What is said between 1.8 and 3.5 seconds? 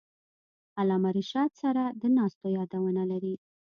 د ناستو یادونه لري.